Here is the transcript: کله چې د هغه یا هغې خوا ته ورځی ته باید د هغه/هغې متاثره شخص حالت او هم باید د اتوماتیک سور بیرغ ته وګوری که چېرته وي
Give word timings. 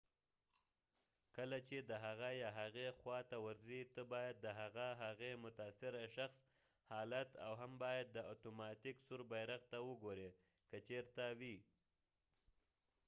کله 1.35 1.57
چې 1.67 1.77
د 1.89 1.91
هغه 2.05 2.29
یا 2.41 2.49
هغې 2.59 2.87
خوا 2.99 3.19
ته 3.29 3.37
ورځی 3.45 3.81
ته 3.93 4.01
باید 4.13 4.35
د 4.41 4.47
هغه/هغې 4.59 5.31
متاثره 5.45 6.03
شخص 6.17 6.39
حالت 6.91 7.29
او 7.45 7.53
هم 7.61 7.71
باید 7.83 8.07
د 8.11 8.17
اتوماتیک 8.31 8.95
سور 9.07 9.21
بیرغ 9.31 9.61
ته 9.71 9.77
وګوری 9.87 10.29
که 10.69 10.77
چېرته 10.87 11.23
وي 11.39 11.57